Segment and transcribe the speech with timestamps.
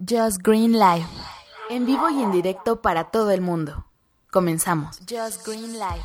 [0.00, 1.06] Just Green Live.
[1.70, 3.84] En vivo y en directo para todo el mundo.
[4.30, 5.00] Comenzamos.
[5.00, 6.04] Just Green Live.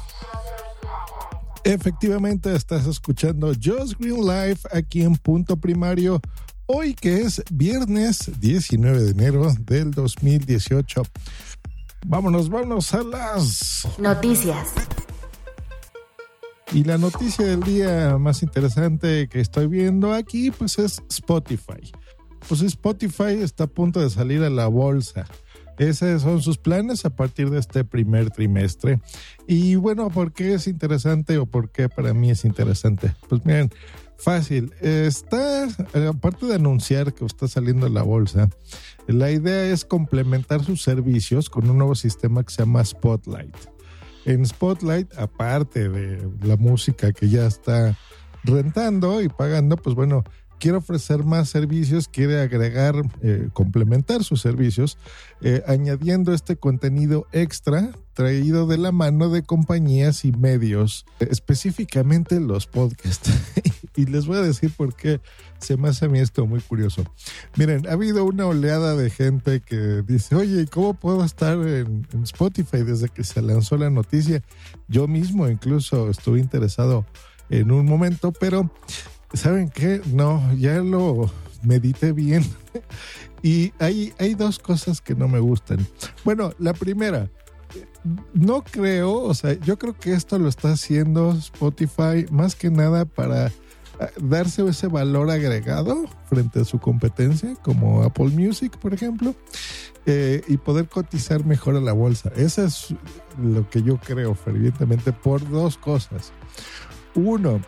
[1.63, 6.19] Efectivamente, estás escuchando Just Green Live aquí en Punto Primario.
[6.65, 11.03] Hoy que es viernes 19 de enero del 2018.
[12.07, 14.69] Vámonos, vámonos a las noticias.
[16.71, 21.91] Y la noticia del día más interesante que estoy viendo aquí, pues es Spotify.
[22.47, 25.25] Pues Spotify está a punto de salir a la bolsa.
[25.77, 28.99] Esos son sus planes a partir de este primer trimestre.
[29.47, 33.15] Y bueno, ¿por qué es interesante o por qué para mí es interesante?
[33.27, 33.71] Pues miren,
[34.17, 34.71] fácil.
[34.81, 35.67] Está,
[36.09, 38.49] aparte de anunciar que está saliendo a la bolsa,
[39.07, 43.55] la idea es complementar sus servicios con un nuevo sistema que se llama Spotlight.
[44.25, 47.97] En Spotlight, aparte de la música que ya está
[48.43, 50.23] rentando y pagando, pues bueno,
[50.63, 54.97] quiere ofrecer más servicios, quiere agregar, eh, complementar sus servicios,
[55.41, 62.65] eh, añadiendo este contenido extra traído de la mano de compañías y medios, específicamente los
[62.65, 63.29] podcasts.
[63.97, 65.19] y les voy a decir por qué
[65.59, 67.03] se me hace a mí esto muy curioso.
[67.57, 72.23] Miren, ha habido una oleada de gente que dice, oye, ¿cómo puedo estar en, en
[72.23, 74.41] Spotify desde que se lanzó la noticia?
[74.87, 77.05] Yo mismo incluso estuve interesado
[77.49, 78.71] en un momento, pero
[79.33, 80.01] ¿saben qué?
[80.07, 81.29] No, ya lo
[81.63, 82.43] medité bien.
[83.43, 85.85] y hay, hay dos cosas que no me gustan.
[86.23, 87.29] Bueno, la primera,
[88.33, 93.05] no creo, o sea, yo creo que esto lo está haciendo Spotify más que nada
[93.05, 93.47] para
[93.99, 99.35] ah, darse ese valor agregado frente a su competencia, como Apple Music, por ejemplo,
[100.05, 102.31] eh, y poder cotizar mejor a la bolsa.
[102.35, 102.93] Eso es
[103.41, 106.33] lo que yo creo fervientemente por dos cosas.
[107.15, 107.61] Uno,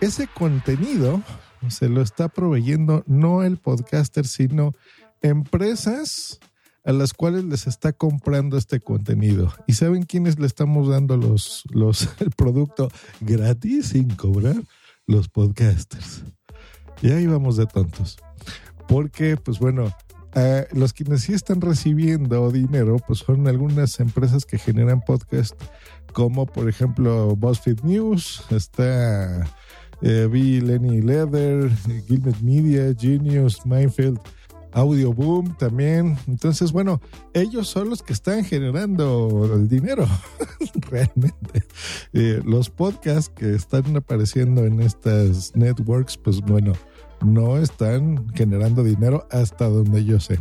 [0.00, 1.22] ese contenido
[1.68, 4.74] se lo está proveyendo no el podcaster, sino
[5.22, 6.38] empresas
[6.84, 9.52] a las cuales les está comprando este contenido.
[9.66, 12.88] ¿Y saben quiénes le estamos dando los, los, el producto
[13.20, 14.56] gratis sin cobrar?
[15.08, 16.24] Los podcasters.
[17.02, 18.18] Y ahí vamos de tontos.
[18.88, 19.92] Porque, pues bueno,
[20.72, 25.54] los quienes sí están recibiendo dinero, pues son algunas empresas que generan podcast,
[26.12, 29.46] como por ejemplo BuzzFeed News, está
[30.02, 31.70] eh, vi Lenny Leather,
[32.06, 34.18] Gilbert Media, Genius, Mindfield,
[34.72, 36.18] Audio Boom también.
[36.26, 37.00] Entonces, bueno,
[37.32, 40.06] ellos son los que están generando el dinero,
[40.90, 41.64] realmente.
[42.12, 46.74] Eh, los podcasts que están apareciendo en estas networks, pues bueno,
[47.24, 50.40] no están generando dinero hasta donde yo sé.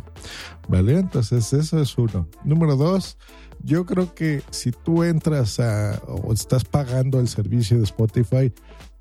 [0.67, 0.99] ¿Vale?
[0.99, 2.27] Entonces, eso es uno.
[2.43, 3.17] Número dos,
[3.63, 8.51] yo creo que si tú entras a o estás pagando el servicio de Spotify,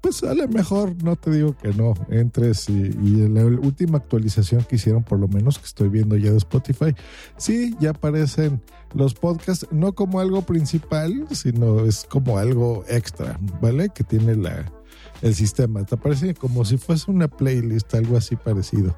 [0.04, 4.62] pues a lo mejor no te digo que no entres y, en la última actualización
[4.64, 6.94] que hicieron, por lo menos que estoy viendo ya de Spotify,
[7.38, 8.60] sí, ya aparecen
[8.92, 13.88] los podcasts, no como algo principal, sino es como algo extra, ¿vale?
[13.94, 14.70] Que tiene la,
[15.22, 15.82] el sistema.
[15.84, 18.94] Te aparece como si fuese una playlist, algo así parecido.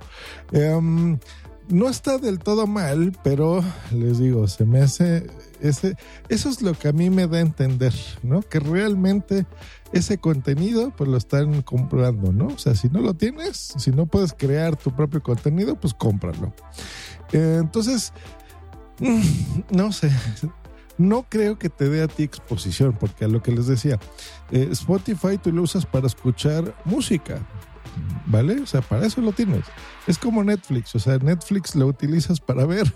[0.50, 1.20] Em,
[1.68, 3.62] no está del todo mal, pero
[3.92, 5.26] les digo, se me hace
[5.60, 5.96] ese,
[6.28, 8.42] eso es lo que a mí me da a entender, ¿no?
[8.42, 9.46] Que realmente
[9.92, 12.48] ese contenido, pues lo están comprando, ¿no?
[12.48, 16.52] O sea, si no lo tienes, si no puedes crear tu propio contenido, pues cómpralo.
[17.32, 18.12] Eh, entonces,
[19.00, 20.10] mm, no sé,
[20.98, 23.98] no creo que te dé a ti exposición, porque a lo que les decía,
[24.50, 27.40] eh, Spotify tú lo usas para escuchar música,
[28.26, 28.60] ¿vale?
[28.60, 29.64] O sea, para eso lo tienes.
[30.06, 32.92] Es como Netflix, o sea, Netflix lo utilizas para ver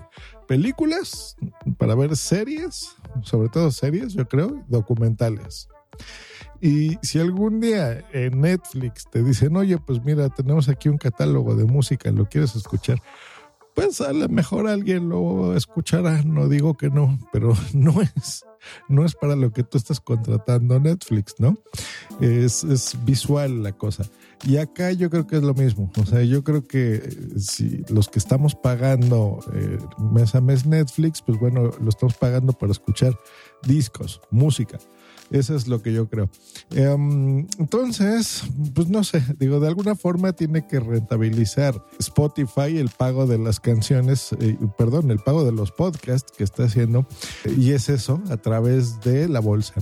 [0.47, 1.37] películas,
[1.79, 5.69] para ver series, sobre todo series, yo creo, documentales.
[6.61, 11.55] Y si algún día en Netflix te dicen, oye, pues mira, tenemos aquí un catálogo
[11.55, 13.01] de música, ¿lo quieres escuchar?
[13.81, 18.45] Pues a lo mejor alguien lo escuchará, no digo que no, pero no es,
[18.91, 21.57] no es para lo que tú estás contratando Netflix, ¿no?
[22.21, 24.05] Es, es visual la cosa.
[24.45, 25.91] Y acá yo creo que es lo mismo.
[25.99, 29.79] O sea, yo creo que eh, si los que estamos pagando eh,
[30.13, 33.19] mes a mes Netflix, pues bueno, lo estamos pagando para escuchar
[33.63, 34.79] discos, música.
[35.31, 36.29] Eso es lo que yo creo.
[36.71, 38.43] Em, entonces,
[38.75, 43.61] pues no sé, digo, de alguna forma tiene que rentabilizar Spotify el pago de las
[43.61, 47.07] canciones, eh, perdón, el pago de los podcasts que está haciendo,
[47.57, 49.75] y es eso a través de la bolsa.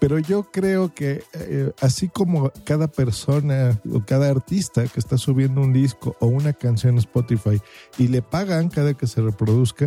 [0.00, 5.60] Pero yo creo que eh, así como cada persona o cada artista que está subiendo
[5.60, 7.60] un disco o una canción a Spotify
[7.98, 9.86] y le pagan cada que se reproduzca,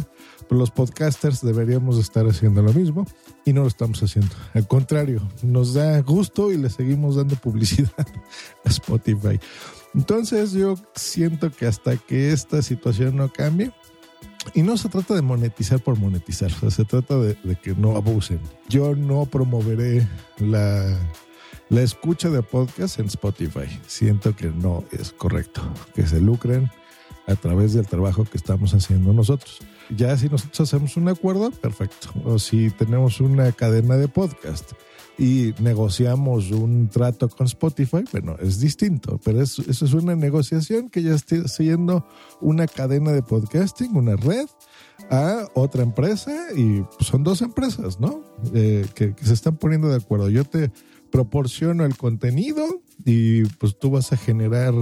[0.50, 3.06] pues los podcasters deberíamos estar haciendo lo mismo
[3.46, 4.36] y no lo estamos haciendo.
[4.54, 7.92] Al contrario, nos da gusto y le seguimos dando publicidad
[8.66, 9.40] a Spotify.
[9.94, 13.72] Entonces yo siento que hasta que esta situación no cambie,
[14.53, 18.39] Y no se trata de monetizar por monetizar, se trata de, que no abusen.
[18.68, 20.07] Yo no promoveré
[20.39, 20.98] la,
[21.69, 23.68] la escucha de podcast en Spotify.
[23.88, 25.62] Siento que no es correcto,
[25.95, 26.69] que se lucren
[27.27, 29.59] a través del trabajo que estamos haciendo nosotros.
[29.89, 32.09] Ya si nosotros hacemos un acuerdo, perfecto.
[32.25, 34.74] O si tenemos una cadena de podcast
[35.22, 41.04] y negociamos un trato con Spotify, bueno, es distinto, pero eso, es una negociación que
[41.04, 42.08] ya está siendo
[42.42, 44.48] una cadena de podcasting, una red
[45.12, 48.24] a otra empresa y son dos empresas, ¿no?
[48.56, 50.28] Eh, que, que se están poniendo de acuerdo.
[50.28, 50.72] Yo te
[51.12, 54.74] proporciono el contenido y pues tú vas a generar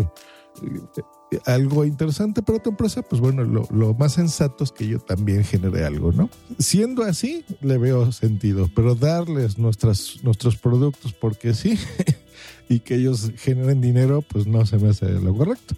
[1.45, 5.85] algo interesante para tu empresa, pues bueno, lo, más sensato es que yo también genere
[5.85, 6.29] algo, ¿no?
[6.57, 11.77] Siendo así, le veo sentido, pero darles nuestras, nuestros productos porque sí
[12.69, 15.75] y que ellos generen dinero, pues no se me hace lo correcto.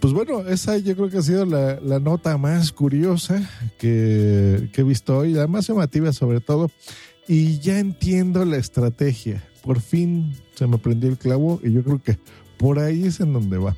[0.00, 3.48] Pues bueno, esa yo creo que ha sido la, nota más curiosa
[3.78, 6.70] que, que he visto hoy, la más llamativa sobre todo,
[7.28, 9.44] y ya entiendo la estrategia.
[9.62, 12.18] Por fin se me prendió el clavo y yo creo que
[12.56, 13.76] por ahí es en donde va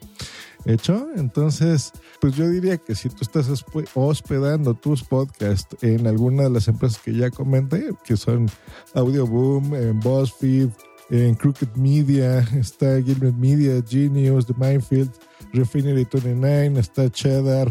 [0.64, 1.08] hecho.
[1.16, 3.48] Entonces, pues yo diría que si tú estás
[3.94, 8.48] hospedando tus podcasts en alguna de las empresas que ya comenté, que son
[8.94, 10.70] Audio Boom, en BuzzFeed,
[11.10, 15.12] en Crooked Media, está Gilbert Media, Genius, The Mindfield,
[15.52, 17.70] Refinery 29, está Cheddar,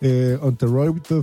[0.00, 0.38] eh,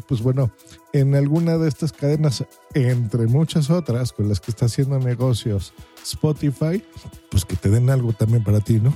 [0.07, 0.51] pues bueno,
[0.93, 5.73] en alguna de estas cadenas, entre muchas otras con las que está haciendo negocios
[6.03, 6.83] Spotify,
[7.29, 8.93] pues que te den algo también para ti, ¿no?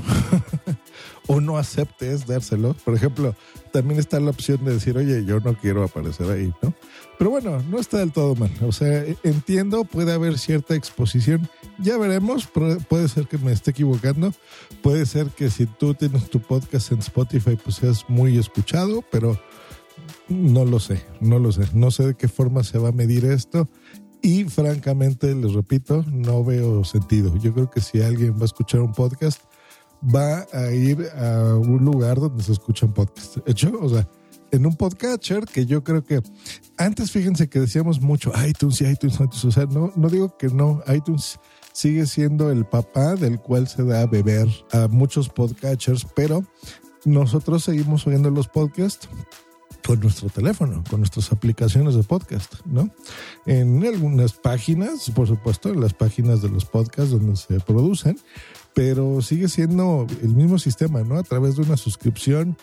[1.27, 2.73] o no aceptes dárselo.
[2.85, 3.35] Por ejemplo,
[3.71, 6.73] también está la opción de decir, oye, yo no quiero aparecer ahí, ¿no?
[7.17, 8.51] Pero bueno, no está del todo mal.
[8.61, 11.49] O sea, entiendo, puede haber cierta exposición.
[11.79, 14.33] Ya veremos, puede ser que me esté equivocando.
[14.81, 19.39] Puede ser que si tú tienes tu podcast en Spotify, pues seas muy escuchado, pero
[20.27, 21.63] no lo sé, no lo sé.
[21.73, 23.69] No sé de qué forma se va a medir esto.
[24.25, 27.37] Y francamente, les repito, no veo sentido.
[27.37, 29.39] Yo creo que si alguien va a escuchar un podcast,
[30.03, 33.39] va a ir a un lugar donde se escuchan podcasts.
[33.45, 34.09] Hecho, o sea,
[34.49, 36.23] en un podcatcher que yo creo que
[36.75, 39.45] antes, fíjense que decíamos mucho iTunes y iTunes, iTunes.
[39.45, 41.39] O sea, no, no digo que no, iTunes
[41.71, 46.43] sigue siendo el papá del cual se da a beber a muchos podcatchers, pero
[47.05, 49.07] nosotros seguimos oyendo los podcasts
[49.85, 52.89] con nuestro teléfono, con nuestras aplicaciones de podcast, ¿no?
[53.45, 58.17] En algunas páginas, por supuesto, en las páginas de los podcasts donde se producen,
[58.73, 61.17] pero sigue siendo el mismo sistema, ¿no?
[61.17, 62.57] A través de una suscripción.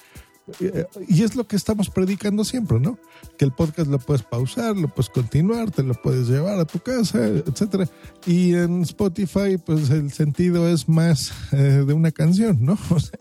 [1.08, 2.98] Y es lo que estamos predicando siempre, ¿no?
[3.38, 6.80] Que el podcast lo puedes pausar, lo puedes continuar, te lo puedes llevar a tu
[6.80, 7.88] casa, etcétera.
[8.26, 12.76] Y en Spotify, pues el sentido es más eh, de una canción, ¿no?
[12.90, 13.18] O sea,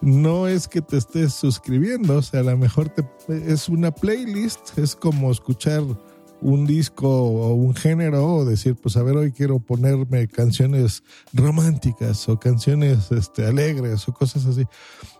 [0.00, 4.78] no es que te estés suscribiendo, o sea, a lo mejor te, es una playlist,
[4.78, 5.82] es como escuchar
[6.40, 11.02] un disco o un género o decir, pues a ver, hoy quiero ponerme canciones
[11.32, 14.64] románticas o canciones este, alegres o cosas así.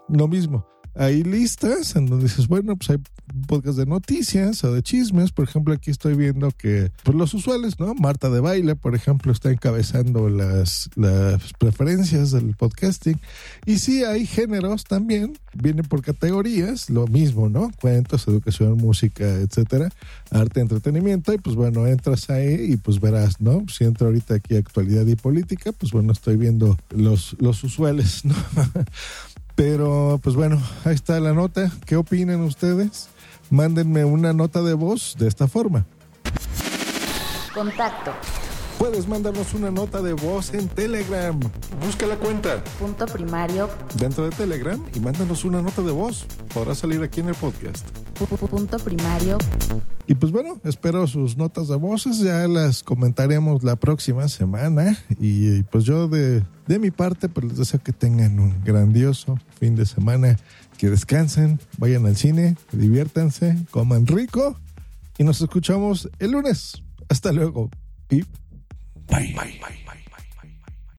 [0.09, 2.99] Lo mismo hay listas en donde dices, bueno, pues hay
[3.46, 5.32] podcast de noticias o de chismes.
[5.32, 7.94] Por ejemplo, aquí estoy viendo que pues los usuales, ¿no?
[7.94, 13.20] Marta de Baile, por ejemplo, está encabezando las, las preferencias del podcasting.
[13.67, 17.70] Y sí, hay géneros también, viene por categorías, lo mismo, ¿no?
[17.81, 19.91] Cuentos, educación, música, etcétera,
[20.31, 21.32] arte, entretenimiento.
[21.32, 23.65] Y pues bueno, entras ahí y pues verás, ¿no?
[23.69, 28.34] Si entro ahorita aquí actualidad y política, pues bueno, estoy viendo los, los usuales, ¿no?
[29.55, 31.70] Pero pues bueno, ahí está la nota.
[31.87, 33.08] ¿Qué opinan ustedes?
[33.51, 35.87] Mándenme una nota de voz de esta forma.
[37.55, 38.13] Contacto.
[38.79, 41.39] Puedes mandarnos una nota de voz en Telegram.
[41.84, 42.63] Busca la cuenta.
[42.79, 43.70] Punto primario.
[43.94, 46.27] Dentro de Telegram y mándanos una nota de voz.
[46.53, 47.87] Podrá salir aquí en el podcast.
[48.15, 49.39] Punto primario.
[50.06, 52.19] Y pues bueno, espero sus notas de voces.
[52.19, 54.99] Ya las comentaremos la próxima semana.
[55.19, 59.75] Y pues yo de, de mi parte, pues les deseo que tengan un grandioso fin
[59.75, 60.37] de semana.
[60.79, 64.56] Que descansen, vayan al cine, diviértanse, coman rico.
[65.19, 66.83] Y nos escuchamos el lunes.
[67.09, 67.71] Hasta luego.
[68.11, 68.23] Y
[69.09, 69.35] Bye.
[69.35, 69.61] Bye.
[69.61, 69.83] Bye.